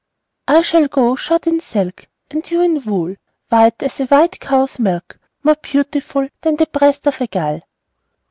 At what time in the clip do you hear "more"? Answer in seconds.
5.43-5.53